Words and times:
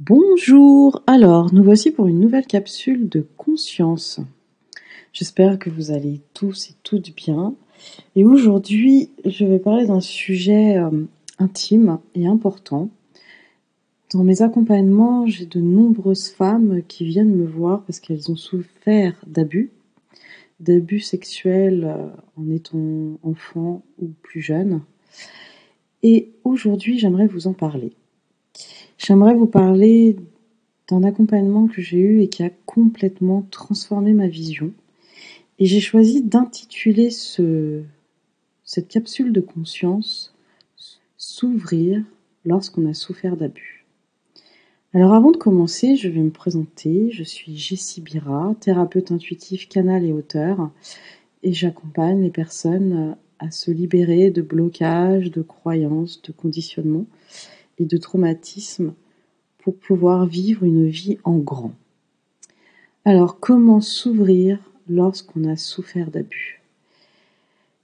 Bonjour, 0.00 1.02
alors 1.08 1.52
nous 1.52 1.64
voici 1.64 1.90
pour 1.90 2.06
une 2.06 2.20
nouvelle 2.20 2.46
capsule 2.46 3.08
de 3.08 3.26
conscience. 3.36 4.20
J'espère 5.12 5.58
que 5.58 5.70
vous 5.70 5.90
allez 5.90 6.20
tous 6.34 6.70
et 6.70 6.74
toutes 6.84 7.16
bien. 7.16 7.56
Et 8.14 8.24
aujourd'hui, 8.24 9.10
je 9.24 9.44
vais 9.44 9.58
parler 9.58 9.86
d'un 9.86 10.00
sujet 10.00 10.76
euh, 10.76 10.88
intime 11.40 11.98
et 12.14 12.28
important. 12.28 12.90
Dans 14.12 14.22
mes 14.22 14.40
accompagnements, 14.40 15.26
j'ai 15.26 15.46
de 15.46 15.60
nombreuses 15.60 16.28
femmes 16.28 16.82
qui 16.86 17.04
viennent 17.04 17.34
me 17.34 17.46
voir 17.46 17.82
parce 17.82 17.98
qu'elles 17.98 18.30
ont 18.30 18.36
souffert 18.36 19.16
d'abus, 19.26 19.72
d'abus 20.60 21.00
sexuels 21.00 21.84
euh, 21.84 22.06
en 22.36 22.48
étant 22.52 23.18
enfant 23.24 23.82
ou 24.00 24.12
plus 24.22 24.42
jeune. 24.42 24.80
Et 26.04 26.30
aujourd'hui, 26.44 27.00
j'aimerais 27.00 27.26
vous 27.26 27.48
en 27.48 27.52
parler. 27.52 27.94
J'aimerais 28.98 29.34
vous 29.34 29.46
parler 29.46 30.16
d'un 30.88 31.04
accompagnement 31.04 31.68
que 31.68 31.80
j'ai 31.80 31.98
eu 31.98 32.20
et 32.20 32.28
qui 32.28 32.42
a 32.42 32.50
complètement 32.66 33.46
transformé 33.50 34.12
ma 34.12 34.26
vision. 34.26 34.72
Et 35.60 35.66
j'ai 35.66 35.80
choisi 35.80 36.20
d'intituler 36.20 37.10
ce, 37.10 37.82
cette 38.64 38.88
capsule 38.88 39.32
de 39.32 39.40
conscience 39.40 40.34
S'ouvrir 41.20 42.04
lorsqu'on 42.44 42.88
a 42.88 42.94
souffert 42.94 43.36
d'abus. 43.36 43.84
Alors 44.94 45.14
avant 45.14 45.32
de 45.32 45.36
commencer, 45.36 45.96
je 45.96 46.08
vais 46.08 46.20
me 46.20 46.30
présenter. 46.30 47.10
Je 47.10 47.24
suis 47.24 47.56
Jessie 47.56 48.00
Bira, 48.00 48.54
thérapeute 48.60 49.10
intuitif, 49.10 49.68
canal 49.68 50.04
et 50.04 50.12
auteur, 50.12 50.70
et 51.42 51.52
j'accompagne 51.52 52.22
les 52.22 52.30
personnes 52.30 53.16
à 53.40 53.50
se 53.50 53.72
libérer 53.72 54.30
de 54.30 54.42
blocages, 54.42 55.32
de 55.32 55.42
croyances, 55.42 56.22
de 56.22 56.30
conditionnements 56.30 57.06
et 57.78 57.84
de 57.84 57.96
traumatismes 57.96 58.94
pour 59.58 59.76
pouvoir 59.76 60.26
vivre 60.26 60.64
une 60.64 60.88
vie 60.88 61.18
en 61.24 61.38
grand. 61.38 61.72
Alors 63.04 63.40
comment 63.40 63.80
s'ouvrir 63.80 64.58
lorsqu'on 64.88 65.44
a 65.44 65.56
souffert 65.56 66.10
d'abus? 66.10 66.60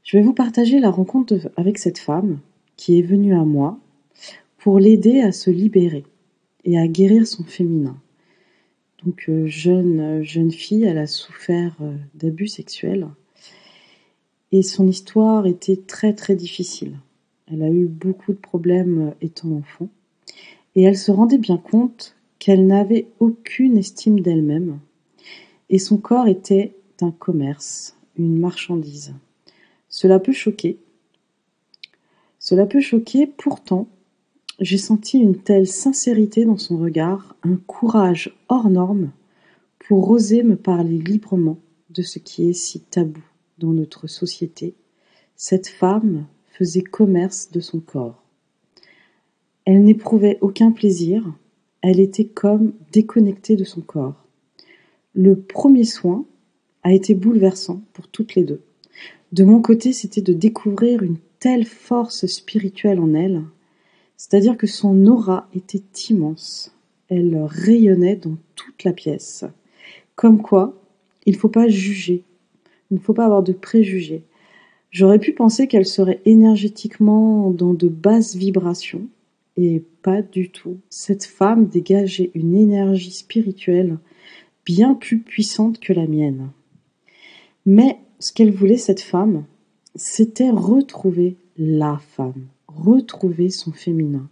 Je 0.03 0.19
vais 0.19 0.23
vous 0.23 0.35
partager 0.35 0.81
la 0.81 0.91
rencontre 0.91 1.51
avec 1.57 1.79
cette 1.79 1.99
femme 1.99 2.39
qui 2.77 2.99
est 2.99 3.03
venue 3.03 3.35
à 3.35 3.45
moi 3.45 3.79
pour 4.59 4.79
l'aider 4.79 5.21
à 5.21 5.33
se 5.33 5.51
libérer 5.51 6.05
et 6.65 6.79
à 6.79 6.87
guérir 6.87 7.27
son 7.27 7.45
féminin. 7.45 7.97
Donc 9.05 9.27
euh, 9.29 9.47
jeune 9.47 10.23
jeune 10.23 10.51
fille, 10.51 10.85
elle 10.85 10.99
a 10.99 11.07
souffert 11.07 11.77
euh, 11.81 11.95
d'abus 12.15 12.49
sexuels 12.49 13.07
et 14.53 14.63
son 14.63 14.87
histoire 14.87 15.47
était 15.47 15.77
très 15.77 16.13
très 16.15 16.37
difficile. 16.37 16.97
Elle 17.47 17.63
a 17.63 17.71
eu 17.71 17.87
beaucoup 17.87 18.33
de 18.33 18.39
problèmes 18.39 19.09
euh, 19.09 19.15
étant 19.21 19.51
enfant, 19.53 19.89
et 20.75 20.83
elle 20.83 20.97
se 20.97 21.11
rendait 21.11 21.39
bien 21.39 21.59
compte 21.59 22.17
qu'elle 22.39 22.67
n'avait 22.67 23.09
aucune 23.21 23.77
estime 23.77 24.21
d'elle-même, 24.21 24.79
et 25.71 25.79
son 25.79 25.99
corps 25.99 26.29
était 26.29 26.75
un 27.01 27.11
commerce, 27.11 27.97
une 28.17 28.39
marchandise. 28.39 29.15
Cela 29.89 30.19
peut 30.19 30.33
choquer. 30.33 30.79
Cela 32.39 32.67
peut 32.67 32.81
choquer, 32.81 33.27
pourtant, 33.27 33.89
j'ai 34.61 34.79
senti 34.79 35.19
une 35.19 35.37
telle 35.37 35.67
sincérité 35.67 36.45
dans 36.45 36.57
son 36.57 36.79
regard, 36.79 37.37
un 37.43 37.57
courage 37.57 38.37
hors 38.49 38.71
norme 38.71 39.11
pour 39.79 40.11
oser 40.11 40.43
me 40.43 40.57
parler 40.57 40.99
librement 40.99 41.59
de 41.91 42.03
ce 42.03 42.19
qui 42.19 42.49
est 42.49 42.55
si 42.55 42.81
tabou 42.81 43.23
dans 43.59 43.73
notre 43.73 44.07
société. 44.07 44.75
Cette 45.37 45.69
femme 45.69 46.27
faisait 46.57 46.83
commerce 46.83 47.51
de 47.51 47.61
son 47.61 47.81
corps. 47.81 48.23
Elle 49.65 49.83
n'éprouvait 49.83 50.39
aucun 50.41 50.71
plaisir, 50.71 51.25
elle 51.83 52.01
était 52.01 52.27
comme 52.27 52.73
déconnectée 52.93 53.57
de 53.57 53.65
son 53.65 53.81
corps. 53.81 54.25
Le 55.15 55.39
premier 55.39 55.85
soin 55.85 56.25
a 56.83 56.93
été 56.93 57.15
bouleversant 57.15 57.83
pour 57.93 58.09
toutes 58.09 58.35
les 58.35 58.45
deux. 58.45 58.63
De 59.33 59.43
mon 59.43 59.61
côté, 59.61 59.93
c'était 59.93 60.21
de 60.21 60.33
découvrir 60.33 61.03
une 61.03 61.19
telle 61.41 61.65
force 61.65 62.27
spirituelle 62.27 63.01
en 63.01 63.15
elle, 63.15 63.43
c'est-à-dire 64.17 64.57
que 64.57 64.67
son 64.69 65.07
aura 65.07 65.49
était 65.55 65.83
immense. 66.09 66.73
Elle 67.09 67.37
rayonnait 67.45 68.17
dans 68.17 68.37
toute 68.55 68.85
la 68.85 68.93
pièce. 68.93 69.45
Comme 70.15 70.41
quoi, 70.41 70.81
il 71.27 71.35
ne 71.35 71.39
faut 71.39 71.49
pas 71.49 71.69
juger, 71.69 72.23
il 72.91 72.95
ne 72.95 73.03
faut 73.03 73.13
pas 73.13 73.25
avoir 73.25 73.43
de 73.43 73.53
préjugés. 73.53 74.23
J'aurais 74.95 75.19
pu 75.19 75.33
penser 75.33 75.67
qu'elle 75.67 75.87
serait 75.87 76.21
énergétiquement 76.25 77.51
dans 77.51 77.75
de 77.75 77.89
basses 77.89 78.37
vibrations, 78.37 79.09
et 79.57 79.83
pas 80.03 80.23
du 80.23 80.51
tout. 80.51 80.77
Cette 80.89 81.25
femme 81.25 81.67
dégageait 81.67 82.31
une 82.35 82.55
énergie 82.55 83.11
spirituelle 83.11 83.99
bien 84.65 84.95
plus 84.95 85.19
puissante 85.19 85.81
que 85.81 85.93
la 85.93 86.07
mienne. 86.07 86.51
Mais 87.67 87.99
ce 88.21 88.33
qu'elle 88.33 88.53
voulait, 88.53 88.77
cette 88.77 89.01
femme, 89.01 89.47
c'était 89.97 90.51
retrouver 90.51 91.39
la 91.59 91.99
femme, 91.99 92.47
retrouver 92.69 93.51
son 93.51 93.73
féminin, 93.73 94.29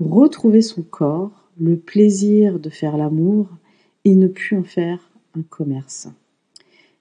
retrouver 0.00 0.60
son 0.60 0.82
corps, 0.82 1.48
le 1.56 1.76
plaisir 1.76 2.58
de 2.58 2.68
faire 2.68 2.96
l'amour 2.96 3.46
et 4.04 4.16
ne 4.16 4.26
plus 4.26 4.56
en 4.56 4.64
faire 4.64 5.08
un 5.38 5.42
commerce. 5.42 6.08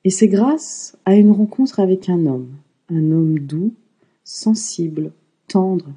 Et 0.04 0.12
c'est 0.12 0.28
grâce 0.28 0.96
à 1.06 1.16
une 1.16 1.32
rencontre 1.32 1.80
avec 1.80 2.08
un 2.08 2.28
homme, 2.28 2.50
un 2.90 3.12
homme 3.12 3.40
doux, 3.40 3.74
sensible, 4.24 5.12
tendre, 5.48 5.94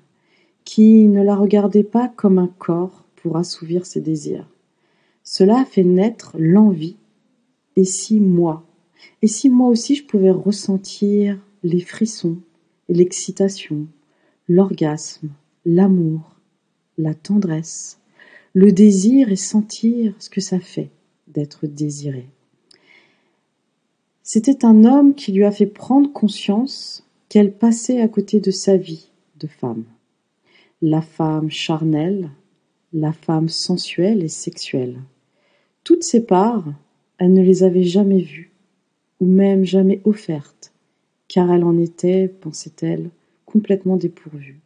qui 0.64 1.06
ne 1.08 1.22
la 1.22 1.36
regardait 1.36 1.84
pas 1.84 2.08
comme 2.08 2.38
un 2.38 2.50
corps 2.58 3.04
pour 3.16 3.36
assouvir 3.36 3.86
ses 3.86 4.00
désirs. 4.00 4.48
Cela 5.24 5.60
a 5.60 5.64
fait 5.64 5.84
naître 5.84 6.34
l'envie. 6.38 6.96
Et 7.76 7.84
si 7.84 8.20
moi, 8.20 8.64
et 9.22 9.26
si 9.26 9.48
moi 9.48 9.68
aussi 9.68 9.94
je 9.94 10.04
pouvais 10.04 10.30
ressentir 10.30 11.38
les 11.62 11.80
frissons, 11.80 12.38
l'excitation, 12.88 13.86
l'orgasme, 14.48 15.30
l'amour, 15.64 16.36
la 16.98 17.14
tendresse, 17.14 17.98
le 18.54 18.72
désir 18.72 19.30
et 19.30 19.36
sentir 19.36 20.14
ce 20.18 20.28
que 20.28 20.40
ça 20.40 20.60
fait 20.60 20.90
d'être 21.28 21.66
désiré. 21.66 22.28
C'était 24.24 24.64
un 24.64 24.84
homme 24.84 25.14
qui 25.14 25.32
lui 25.32 25.44
a 25.44 25.50
fait 25.50 25.66
prendre 25.66 26.12
conscience 26.12 27.04
qu'elle 27.28 27.52
passait 27.52 28.00
à 28.00 28.06
côté 28.06 28.38
de 28.38 28.52
sa 28.52 28.76
vie 28.76 29.10
de 29.40 29.48
femme. 29.48 29.84
La 30.80 31.02
femme 31.02 31.50
charnelle, 31.50 32.30
la 32.92 33.12
femme 33.12 33.48
sensuelle 33.48 34.22
et 34.22 34.28
sexuelle. 34.28 35.00
Toutes 35.82 36.04
ces 36.04 36.24
parts, 36.24 36.72
elle 37.18 37.32
ne 37.32 37.42
les 37.42 37.64
avait 37.64 37.82
jamais 37.82 38.20
vues, 38.20 38.52
ou 39.18 39.26
même 39.26 39.64
jamais 39.64 40.00
offertes, 40.04 40.72
car 41.26 41.52
elle 41.52 41.64
en 41.64 41.76
était, 41.76 42.28
pensait-elle, 42.28 43.10
complètement 43.44 43.96
dépourvue. 43.96 44.60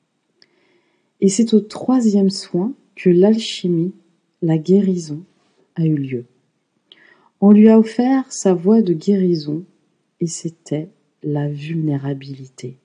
Et 1.22 1.30
c'est 1.30 1.54
au 1.54 1.60
troisième 1.60 2.30
soin 2.30 2.74
que 2.94 3.08
l'alchimie, 3.08 3.92
la 4.42 4.58
guérison, 4.58 5.22
a 5.76 5.86
eu 5.86 5.96
lieu. 5.96 6.26
On 7.42 7.50
lui 7.50 7.69
a 7.69 7.78
offert 7.78 8.32
sa 8.32 8.54
voie 8.54 8.80
de 8.80 8.94
guérison, 8.94 9.62
et 10.20 10.26
c'était 10.26 10.88
la 11.22 11.48
vulnérabilité. 11.48 12.76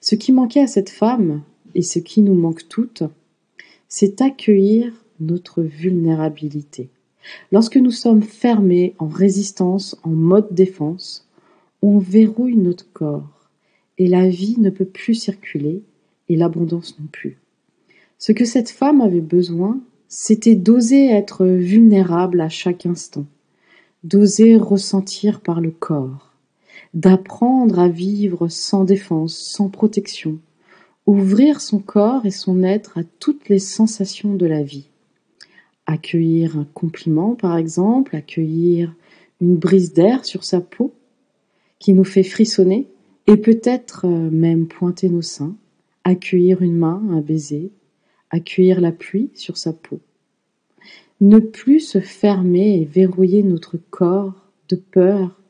Ce 0.00 0.14
qui 0.14 0.30
manquait 0.30 0.60
à 0.60 0.68
cette 0.68 0.90
femme, 0.90 1.42
et 1.74 1.82
ce 1.82 1.98
qui 1.98 2.22
nous 2.22 2.34
manque 2.34 2.68
toutes, 2.68 3.02
c'est 3.88 4.20
accueillir 4.20 4.92
notre 5.18 5.62
vulnérabilité. 5.62 6.88
Lorsque 7.50 7.78
nous 7.78 7.90
sommes 7.90 8.22
fermés 8.22 8.94
en 9.00 9.08
résistance, 9.08 9.96
en 10.04 10.10
mode 10.10 10.54
défense, 10.54 11.28
on 11.82 11.98
verrouille 11.98 12.56
notre 12.56 12.90
corps, 12.92 13.48
et 13.98 14.06
la 14.06 14.28
vie 14.28 14.56
ne 14.60 14.70
peut 14.70 14.84
plus 14.84 15.14
circuler, 15.14 15.82
et 16.28 16.36
l'abondance 16.36 16.96
non 17.00 17.06
plus. 17.10 17.38
Ce 18.18 18.30
que 18.30 18.44
cette 18.44 18.70
femme 18.70 19.00
avait 19.00 19.20
besoin, 19.20 19.80
c'était 20.06 20.54
d'oser 20.54 21.10
être 21.10 21.44
vulnérable 21.44 22.40
à 22.40 22.48
chaque 22.48 22.86
instant 22.86 23.26
d'oser 24.02 24.56
ressentir 24.56 25.40
par 25.40 25.60
le 25.60 25.70
corps, 25.70 26.32
d'apprendre 26.94 27.78
à 27.78 27.88
vivre 27.88 28.48
sans 28.48 28.84
défense, 28.84 29.36
sans 29.36 29.68
protection, 29.68 30.38
ouvrir 31.06 31.60
son 31.60 31.80
corps 31.80 32.24
et 32.24 32.30
son 32.30 32.62
être 32.62 32.98
à 32.98 33.02
toutes 33.18 33.48
les 33.48 33.58
sensations 33.58 34.34
de 34.34 34.46
la 34.46 34.62
vie. 34.62 34.88
Accueillir 35.86 36.56
un 36.56 36.66
compliment, 36.72 37.34
par 37.34 37.56
exemple, 37.56 38.16
accueillir 38.16 38.94
une 39.40 39.56
brise 39.56 39.92
d'air 39.92 40.24
sur 40.24 40.44
sa 40.44 40.60
peau 40.60 40.94
qui 41.78 41.94
nous 41.94 42.04
fait 42.04 42.22
frissonner 42.22 42.88
et 43.26 43.36
peut-être 43.36 44.06
euh, 44.06 44.30
même 44.30 44.66
pointer 44.66 45.08
nos 45.08 45.22
seins, 45.22 45.56
accueillir 46.04 46.62
une 46.62 46.76
main, 46.76 47.02
un 47.10 47.20
baiser, 47.20 47.70
accueillir 48.30 48.80
la 48.80 48.92
pluie 48.92 49.30
sur 49.34 49.56
sa 49.56 49.72
peau. 49.72 50.00
Ne 51.20 51.38
plus 51.38 51.80
se 51.80 52.00
fermer 52.00 52.80
et 52.80 52.84
verrouiller 52.84 53.42
notre 53.42 53.76
corps 53.76 54.50
de 54.68 54.76
peur 54.76 55.40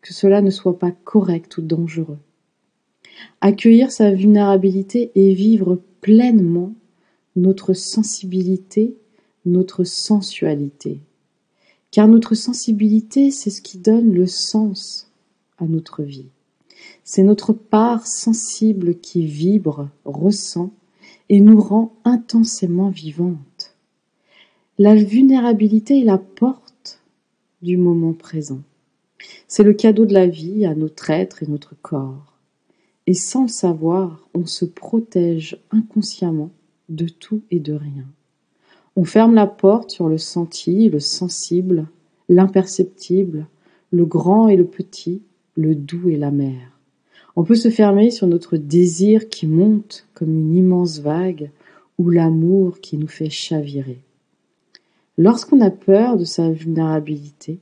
que 0.00 0.14
cela 0.14 0.40
ne 0.40 0.50
soit 0.50 0.78
pas 0.78 0.92
correct 0.92 1.58
ou 1.58 1.62
dangereux. 1.62 2.18
Accueillir 3.40 3.90
sa 3.90 4.12
vulnérabilité 4.12 5.10
et 5.14 5.34
vivre 5.34 5.82
pleinement 6.00 6.72
notre 7.36 7.72
sensibilité 7.74 8.96
notre 9.48 9.84
sensualité. 9.84 11.00
Car 11.90 12.06
notre 12.06 12.34
sensibilité, 12.34 13.30
c'est 13.30 13.50
ce 13.50 13.62
qui 13.62 13.78
donne 13.78 14.12
le 14.12 14.26
sens 14.26 15.10
à 15.58 15.64
notre 15.64 16.02
vie. 16.02 16.28
C'est 17.02 17.22
notre 17.22 17.52
part 17.52 18.06
sensible 18.06 18.98
qui 18.98 19.26
vibre, 19.26 19.88
ressent 20.04 20.70
et 21.28 21.40
nous 21.40 21.60
rend 21.60 21.94
intensément 22.04 22.90
vivantes. 22.90 23.38
La 24.80 24.94
vulnérabilité 24.94 25.98
est 25.98 26.04
la 26.04 26.18
porte 26.18 27.02
du 27.62 27.76
moment 27.76 28.12
présent. 28.12 28.60
C'est 29.48 29.64
le 29.64 29.72
cadeau 29.72 30.06
de 30.06 30.14
la 30.14 30.28
vie 30.28 30.66
à 30.66 30.76
notre 30.76 31.10
être 31.10 31.42
et 31.42 31.48
notre 31.48 31.74
corps. 31.82 32.38
Et 33.08 33.14
sans 33.14 33.42
le 33.42 33.48
savoir, 33.48 34.28
on 34.34 34.46
se 34.46 34.64
protège 34.64 35.58
inconsciemment 35.72 36.50
de 36.88 37.08
tout 37.08 37.42
et 37.50 37.58
de 37.58 37.72
rien. 37.72 38.06
On 38.94 39.02
ferme 39.02 39.34
la 39.34 39.48
porte 39.48 39.90
sur 39.90 40.08
le 40.08 40.16
senti, 40.16 40.88
le 40.88 41.00
sensible, 41.00 41.88
l'imperceptible, 42.28 43.48
le 43.90 44.04
grand 44.04 44.46
et 44.46 44.56
le 44.56 44.66
petit, 44.66 45.22
le 45.56 45.74
doux 45.74 46.08
et 46.08 46.16
l'amer. 46.16 46.78
On 47.34 47.42
peut 47.42 47.56
se 47.56 47.70
fermer 47.70 48.12
sur 48.12 48.28
notre 48.28 48.56
désir 48.56 49.28
qui 49.28 49.48
monte 49.48 50.06
comme 50.14 50.38
une 50.38 50.54
immense 50.54 51.00
vague 51.00 51.50
ou 51.98 52.10
l'amour 52.10 52.78
qui 52.78 52.96
nous 52.96 53.08
fait 53.08 53.28
chavirer. 53.28 53.98
Lorsqu'on 55.20 55.60
a 55.60 55.72
peur 55.72 56.16
de 56.16 56.22
sa 56.22 56.48
vulnérabilité, 56.48 57.58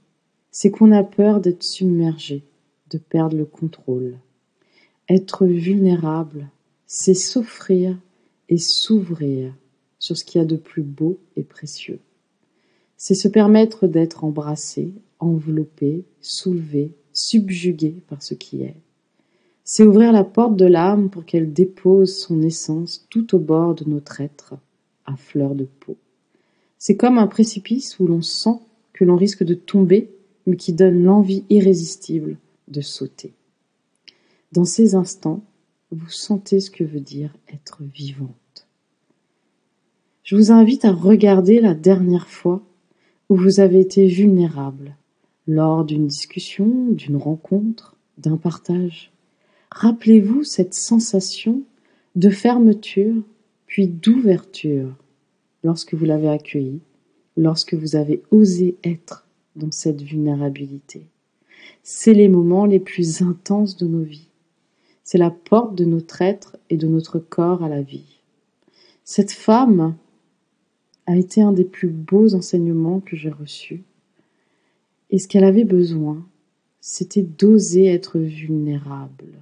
c'est 0.50 0.70
qu'on 0.70 0.92
a 0.92 1.02
peur 1.02 1.40
d'être 1.40 1.62
submergé, 1.62 2.44
de 2.90 2.98
perdre 2.98 3.34
le 3.34 3.46
contrôle. 3.46 4.18
Être 5.08 5.46
vulnérable, 5.46 6.50
c'est 6.86 7.14
s'offrir 7.14 7.96
et 8.50 8.58
s'ouvrir 8.58 9.54
sur 9.98 10.18
ce 10.18 10.24
qu'il 10.24 10.38
y 10.38 10.44
a 10.44 10.46
de 10.46 10.56
plus 10.56 10.82
beau 10.82 11.18
et 11.34 11.44
précieux. 11.44 11.98
C'est 12.98 13.14
se 13.14 13.26
permettre 13.26 13.86
d'être 13.86 14.24
embrassé, 14.24 14.92
enveloppé, 15.18 16.04
soulevé, 16.20 16.92
subjugué 17.14 18.02
par 18.06 18.22
ce 18.22 18.34
qui 18.34 18.64
est. 18.64 18.76
C'est 19.64 19.82
ouvrir 19.82 20.12
la 20.12 20.24
porte 20.24 20.56
de 20.56 20.66
l'âme 20.66 21.08
pour 21.08 21.24
qu'elle 21.24 21.54
dépose 21.54 22.18
son 22.18 22.42
essence 22.42 23.06
tout 23.08 23.34
au 23.34 23.38
bord 23.38 23.74
de 23.74 23.88
notre 23.88 24.20
être, 24.20 24.52
à 25.06 25.16
fleur 25.16 25.54
de 25.54 25.64
peau. 25.64 25.96
C'est 26.86 26.96
comme 26.96 27.18
un 27.18 27.26
précipice 27.26 27.98
où 27.98 28.06
l'on 28.06 28.22
sent 28.22 28.60
que 28.92 29.04
l'on 29.04 29.16
risque 29.16 29.42
de 29.42 29.54
tomber, 29.54 30.08
mais 30.46 30.54
qui 30.54 30.72
donne 30.72 31.02
l'envie 31.02 31.42
irrésistible 31.50 32.38
de 32.68 32.80
sauter. 32.80 33.34
Dans 34.52 34.64
ces 34.64 34.94
instants, 34.94 35.42
vous 35.90 36.08
sentez 36.08 36.60
ce 36.60 36.70
que 36.70 36.84
veut 36.84 37.00
dire 37.00 37.36
être 37.52 37.82
vivante. 37.82 38.68
Je 40.22 40.36
vous 40.36 40.52
invite 40.52 40.84
à 40.84 40.92
regarder 40.92 41.60
la 41.60 41.74
dernière 41.74 42.28
fois 42.28 42.62
où 43.30 43.34
vous 43.34 43.58
avez 43.58 43.80
été 43.80 44.06
vulnérable, 44.06 44.94
lors 45.48 45.84
d'une 45.84 46.06
discussion, 46.06 46.86
d'une 46.90 47.16
rencontre, 47.16 47.96
d'un 48.16 48.36
partage. 48.36 49.10
Rappelez-vous 49.72 50.44
cette 50.44 50.74
sensation 50.74 51.62
de 52.14 52.30
fermeture 52.30 53.24
puis 53.66 53.88
d'ouverture 53.88 54.94
lorsque 55.66 55.94
vous 55.94 56.04
l'avez 56.04 56.28
accueilli, 56.28 56.78
lorsque 57.36 57.74
vous 57.74 57.96
avez 57.96 58.22
osé 58.30 58.76
être 58.84 59.26
dans 59.56 59.72
cette 59.72 60.00
vulnérabilité. 60.00 61.02
C'est 61.82 62.14
les 62.14 62.28
moments 62.28 62.66
les 62.66 62.78
plus 62.78 63.20
intenses 63.20 63.76
de 63.76 63.88
nos 63.88 64.04
vies. 64.04 64.28
C'est 65.02 65.18
la 65.18 65.32
porte 65.32 65.74
de 65.74 65.84
notre 65.84 66.22
être 66.22 66.56
et 66.70 66.76
de 66.76 66.86
notre 66.86 67.18
corps 67.18 67.64
à 67.64 67.68
la 67.68 67.82
vie. 67.82 68.20
Cette 69.02 69.32
femme 69.32 69.96
a 71.06 71.16
été 71.16 71.42
un 71.42 71.52
des 71.52 71.64
plus 71.64 71.88
beaux 71.88 72.36
enseignements 72.36 73.00
que 73.00 73.16
j'ai 73.16 73.30
reçus. 73.30 73.82
Et 75.10 75.18
ce 75.18 75.26
qu'elle 75.26 75.42
avait 75.42 75.64
besoin, 75.64 76.24
c'était 76.80 77.22
d'oser 77.22 77.86
être 77.86 78.20
vulnérable 78.20 79.34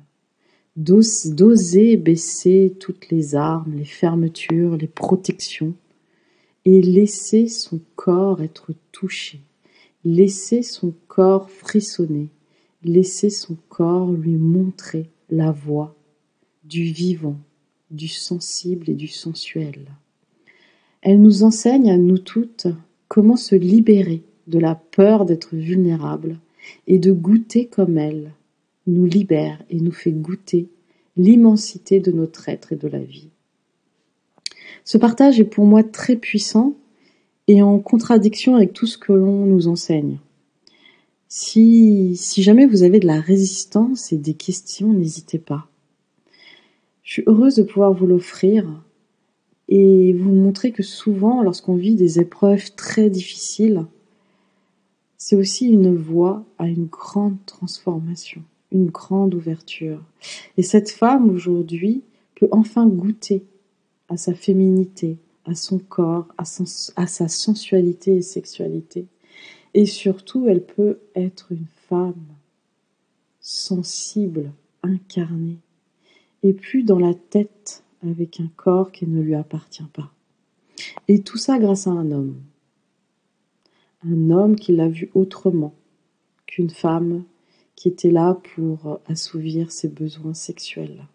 d'oser 0.77 1.97
baisser 1.97 2.75
toutes 2.81 3.09
les 3.11 3.37
armes, 3.37 3.75
les 3.77 3.85
fermetures, 3.85 4.77
les 4.77 4.89
protections, 4.89 5.75
et 6.65 6.81
laisser 6.81 7.49
son 7.49 7.81
corps 7.97 8.43
être 8.43 8.73
touché, 8.93 9.41
laisser 10.05 10.63
son 10.63 10.95
corps 11.09 11.51
frissonner, 11.51 12.29
laisser 12.83 13.31
son 13.31 13.57
corps 13.69 14.13
lui 14.13 14.37
montrer 14.37 15.11
la 15.31 15.53
voie 15.53 15.95
du 16.65 16.85
vivant, 16.85 17.39
du 17.91 18.09
sensible 18.09 18.91
et 18.91 18.95
du 18.95 19.09
sensuel. 19.09 19.87
Elle 21.03 21.21
nous 21.21 21.43
enseigne 21.43 21.91
à 21.91 21.99
nous 21.99 22.19
toutes 22.19 22.67
comment 23.09 23.37
se 23.37 23.55
libérer 23.55 24.23
de 24.47 24.59
la 24.59 24.75
peur 24.75 25.27
d'être 25.27 25.55
vulnérable 25.55 26.39
et 26.87 26.99
de 26.99 27.13
goûter 27.13 27.67
comme 27.67 27.99
elle 27.99 28.33
nous 28.87 29.07
libère 29.07 29.63
et 29.71 29.81
nous 29.81 29.93
fait 29.93 30.13
goûter 30.13 30.69
l'immensité 31.17 32.01
de 32.01 32.13
notre 32.13 32.49
être 32.49 32.73
et 32.73 32.77
de 32.77 32.89
la 32.89 32.99
vie. 32.99 33.31
Ce 34.85 34.99
partage 34.99 35.41
est 35.41 35.45
pour 35.45 35.65
moi 35.65 35.83
très 35.83 36.17
puissant 36.17 36.75
et 37.49 37.63
en 37.63 37.79
contradiction 37.79 38.55
avec 38.55 38.73
tout 38.73 38.87
ce 38.87 38.99
que 38.99 39.13
l'on 39.13 39.47
nous 39.47 39.69
enseigne. 39.69 40.19
Si, 41.29 42.17
jamais 42.37 42.67
vous 42.67 42.83
avez 42.83 43.01
de 43.01 43.07
la 43.07 43.21
résistance 43.21 44.13
et 44.13 44.19
des 44.19 44.35
questions, 44.35 44.93
n'hésitez 44.93 45.39
pas. 45.39 45.69
Je 47.03 47.15
suis 47.15 47.25
heureuse 47.27 47.57
de 47.57 47.63
pouvoir 47.63 47.93
vous 47.93 48.07
l'offrir 48.07 48.85
et 49.69 50.13
vous 50.13 50.33
montrer 50.33 50.71
que 50.71 50.83
souvent, 50.83 51.43
lorsqu'on 51.43 51.75
vit 51.75 51.97
des 51.97 52.21
épreuves 52.21 52.75
très 52.75 53.11
difficiles, 53.11 53.87
c'est 55.17 55.37
aussi 55.37 55.69
une 55.69 55.95
voie 55.95 56.45
à 56.59 56.69
une 56.69 56.87
grande 56.87 57.37
transformation 57.47 58.43
une 58.75 58.91
grande 58.91 59.35
ouverture. 59.35 60.03
Et 60.59 60.63
cette 60.63 60.91
femme 60.91 61.31
aujourd'hui 61.31 62.03
peut 62.35 62.49
enfin 62.51 62.87
goûter 62.87 63.45
à 64.15 64.17
sa 64.17 64.33
féminité, 64.33 65.19
à 65.45 65.57
son 65.57 65.81
corps, 65.81 66.29
à, 66.39 66.45
sa 66.45 67.29
sensualité 67.29 68.15
et 68.15 68.23
sexualité. 68.23 69.09
Et 69.75 69.87
surtout, 69.87 70.47
elle 70.47 70.65
peut 70.65 71.01
être 71.17 71.51
une 71.51 71.67
femme 71.89 72.25
sensible, 73.41 74.53
incarnée, 74.85 75.59
et 76.45 76.53
plus 76.53 76.85
dans 76.85 77.01
la 77.01 77.13
tête 77.13 77.83
avec 78.09 78.39
un 78.39 78.49
corps 78.55 78.93
qui 78.93 79.05
ne 79.09 79.21
lui 79.21 79.35
appartient 79.35 79.91
pas. 79.93 80.13
Et 81.09 81.23
tout 81.23 81.39
ça 81.39 81.59
grâce 81.59 81.89
à 81.89 81.91
un 81.91 82.13
homme. 82.13 82.37
Un 84.05 84.31
homme 84.31 84.55
qui 84.55 84.77
l'a 84.77 84.89
vu 84.89 85.11
autrement 85.15 85.75
qu'une 86.47 86.71
femme 86.71 87.25
qui 87.75 87.89
était 87.89 88.13
là 88.13 88.41
pour 88.55 89.01
assouvir 89.07 89.73
ses 89.73 89.89
besoins 89.89 90.35
sexuels. 90.35 91.09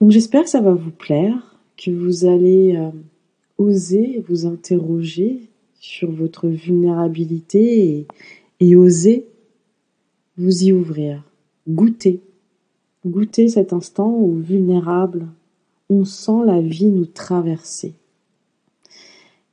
Donc 0.00 0.10
j'espère 0.10 0.44
que 0.44 0.50
ça 0.50 0.60
va 0.60 0.74
vous 0.74 0.90
plaire, 0.90 1.56
que 1.76 1.90
vous 1.90 2.26
allez 2.26 2.76
euh, 2.76 2.90
oser 3.58 4.22
vous 4.28 4.46
interroger 4.46 5.40
sur 5.80 6.10
votre 6.10 6.48
vulnérabilité 6.48 8.06
et, 8.60 8.76
oser 8.76 9.26
vous 10.36 10.64
y 10.64 10.72
ouvrir, 10.72 11.22
goûter, 11.68 12.20
goûter 13.06 13.48
cet 13.48 13.72
instant 13.72 14.10
où 14.10 14.34
vulnérable, 14.34 15.28
on 15.88 16.04
sent 16.04 16.44
la 16.44 16.60
vie 16.60 16.90
nous 16.90 17.06
traverser. 17.06 17.94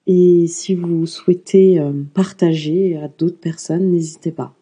Et 0.07 0.47
si 0.47 0.75
vous 0.75 1.05
souhaitez 1.05 1.79
euh, 1.79 1.93
partager 2.13 2.97
à 2.97 3.07
d'autres 3.07 3.39
personnes, 3.39 3.91
n'hésitez 3.91 4.31
pas. 4.31 4.53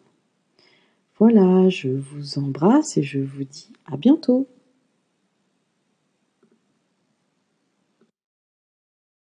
Voilà, 1.18 1.68
je 1.68 1.88
vous 1.88 2.38
embrasse 2.38 2.96
et 2.96 3.02
je 3.02 3.18
vous 3.18 3.44
dis 3.44 3.70
à 3.86 3.96
bientôt. 3.96 4.46